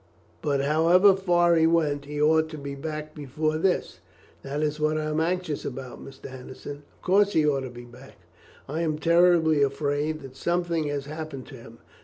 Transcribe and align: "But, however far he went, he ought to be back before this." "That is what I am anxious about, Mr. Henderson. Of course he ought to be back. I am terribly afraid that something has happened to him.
"But, 0.41 0.61
however 0.65 1.15
far 1.15 1.55
he 1.55 1.67
went, 1.67 2.05
he 2.05 2.19
ought 2.19 2.49
to 2.49 2.57
be 2.57 2.73
back 2.73 3.13
before 3.13 3.59
this." 3.59 3.99
"That 4.41 4.63
is 4.63 4.79
what 4.79 4.97
I 4.97 5.03
am 5.05 5.19
anxious 5.19 5.63
about, 5.63 6.03
Mr. 6.03 6.29
Henderson. 6.29 6.81
Of 6.95 7.03
course 7.03 7.33
he 7.33 7.45
ought 7.45 7.59
to 7.65 7.69
be 7.69 7.85
back. 7.85 8.15
I 8.67 8.81
am 8.81 8.97
terribly 8.97 9.61
afraid 9.61 10.21
that 10.21 10.35
something 10.35 10.87
has 10.87 11.05
happened 11.05 11.45
to 11.49 11.55
him. 11.57 11.77